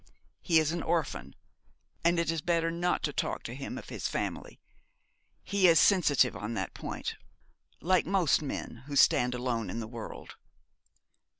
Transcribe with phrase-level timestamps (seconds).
[0.41, 1.35] He is an orphan,
[2.03, 4.59] and it is better not to talk to him of his family.
[5.43, 7.17] He is sensitive on that point,
[7.81, 10.33] like most men who stand alone in the world.'